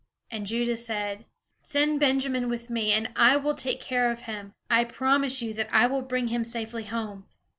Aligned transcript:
And 0.31 0.47
Judah 0.47 0.75
said, 0.77 1.25
"Send 1.61 1.99
Benjamin 1.99 2.49
with 2.49 2.71
me, 2.71 2.91
and 2.91 3.11
I 3.15 3.37
will 3.37 3.53
take 3.53 3.79
care 3.79 4.09
of 4.11 4.23
him. 4.23 4.55
I 4.67 4.83
promise 4.83 5.43
you 5.43 5.53
that 5.53 5.69
I 5.71 5.85
will 5.85 6.01
bring 6.01 6.29
him 6.29 6.43
safely 6.43 6.85
home. 6.85 7.27